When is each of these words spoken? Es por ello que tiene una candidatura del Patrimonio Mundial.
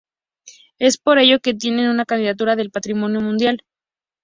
Es 0.79 0.97
por 0.97 1.19
ello 1.19 1.39
que 1.41 1.53
tiene 1.53 1.91
una 1.91 2.05
candidatura 2.05 2.55
del 2.55 2.71
Patrimonio 2.71 3.21
Mundial. 3.21 3.61